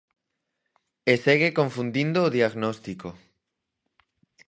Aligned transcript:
E 1.11 1.13
segue 1.25 1.49
confundindo 1.59 2.19
o 2.23 2.33
diagnóstico. 2.37 3.09